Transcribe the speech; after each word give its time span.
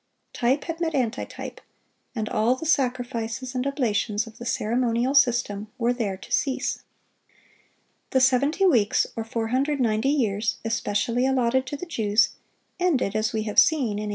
Type 0.33 0.63
had 0.63 0.81
met 0.81 0.95
antitype, 0.95 1.61
and 2.15 2.27
all 2.27 2.55
the 2.55 2.65
sacrifices 2.65 3.53
and 3.53 3.67
oblations 3.67 4.25
of 4.25 4.39
the 4.39 4.47
ceremonial 4.47 5.13
system 5.13 5.67
were 5.77 5.93
there 5.93 6.17
to 6.17 6.31
cease. 6.31 6.81
The 8.09 8.19
seventy 8.19 8.65
weeks, 8.65 9.05
or 9.15 9.23
490 9.23 10.09
years, 10.09 10.55
especially 10.65 11.27
allotted 11.27 11.67
to 11.67 11.77
the 11.77 11.85
Jews, 11.85 12.29
ended, 12.79 13.15
as 13.15 13.31
we 13.31 13.43
have 13.43 13.59
seen, 13.59 13.99
in 13.99 14.09
A. 14.09 14.09